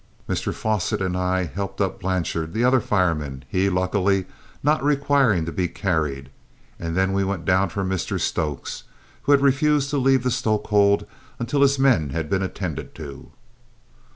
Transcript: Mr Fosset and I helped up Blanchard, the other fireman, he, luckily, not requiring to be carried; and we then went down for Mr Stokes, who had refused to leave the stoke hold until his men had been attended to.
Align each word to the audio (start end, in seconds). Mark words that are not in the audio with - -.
Mr 0.27 0.51
Fosset 0.51 0.99
and 0.99 1.15
I 1.15 1.43
helped 1.43 1.79
up 1.79 1.99
Blanchard, 1.99 2.53
the 2.53 2.63
other 2.63 2.79
fireman, 2.79 3.45
he, 3.47 3.69
luckily, 3.69 4.25
not 4.63 4.83
requiring 4.83 5.45
to 5.45 5.51
be 5.51 5.67
carried; 5.67 6.31
and 6.79 6.93
we 6.95 6.95
then 6.95 7.11
went 7.27 7.45
down 7.45 7.69
for 7.69 7.83
Mr 7.83 8.19
Stokes, 8.19 8.85
who 9.21 9.31
had 9.31 9.41
refused 9.41 9.91
to 9.91 9.99
leave 9.99 10.23
the 10.23 10.31
stoke 10.31 10.65
hold 10.69 11.05
until 11.37 11.61
his 11.61 11.77
men 11.77 12.09
had 12.09 12.31
been 12.31 12.41
attended 12.41 12.95
to. 12.95 13.31